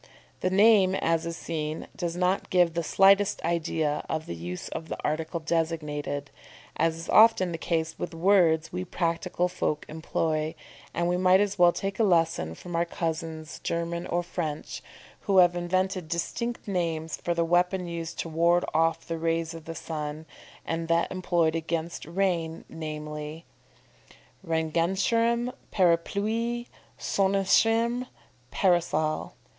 The 0.39 0.49
name, 0.49 0.95
as 0.95 1.27
is 1.27 1.37
seen, 1.37 1.87
does 1.95 2.15
not 2.15 2.49
give 2.49 2.73
the 2.73 2.81
slightest 2.81 3.39
idea 3.43 4.03
of 4.09 4.25
the 4.25 4.33
use 4.33 4.67
of 4.69 4.87
the 4.89 4.97
article 5.03 5.39
designated, 5.39 6.31
as 6.75 6.97
is 6.97 7.07
often 7.09 7.51
the 7.51 7.59
case 7.59 7.99
with 7.99 8.15
words 8.15 8.73
we 8.73 8.83
practical 8.83 9.47
folk 9.47 9.85
employ; 9.87 10.55
and 10.91 11.07
we 11.07 11.17
might 11.17 11.55
well 11.59 11.71
take 11.71 11.99
a 11.99 12.03
lesson 12.03 12.55
from 12.55 12.75
our 12.75 12.83
cousins 12.83 13.59
German 13.63 14.07
or 14.07 14.23
French, 14.23 14.81
who 15.27 15.37
have 15.37 15.55
invented 15.55 16.07
distinct 16.07 16.67
names 16.67 17.17
for 17.17 17.35
the 17.35 17.45
weapon 17.45 17.85
used 17.85 18.17
to 18.21 18.27
ward 18.27 18.65
off 18.73 19.07
the 19.07 19.19
rays 19.19 19.53
of 19.53 19.65
the 19.65 19.75
sun, 19.75 20.25
and 20.65 20.87
that 20.87 21.11
employed 21.11 21.53
against 21.55 22.07
rain, 22.07 22.65
namely, 22.67 23.45
Regenschirm, 24.43 25.53
parapluie; 25.71 26.65
Sonnenschirm, 26.97 28.07
_parasol. 28.51 29.33